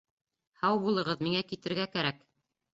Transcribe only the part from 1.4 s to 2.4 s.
китергә кәрәк